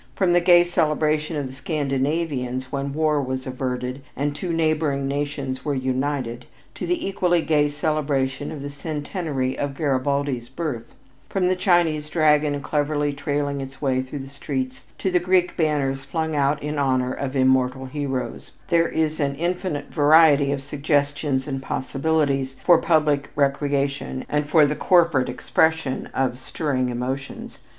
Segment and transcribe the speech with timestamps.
[0.15, 5.63] From the gay celebration of the Scandinavians when war was averted and two neighboring nations
[5.63, 10.95] were united, to the equally gay celebration of the centenary of Garibaldi's birth;
[11.29, 16.03] from the Chinese dragon cleverly trailing its way through the streets, to the Greek banners
[16.03, 21.61] flung out in honor of immortal heroes, there is an infinite variety of suggestions and
[21.61, 27.59] possibilities for public recreation and for the corporate expression of stirring emotions.